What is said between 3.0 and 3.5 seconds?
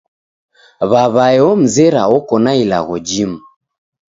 jimu!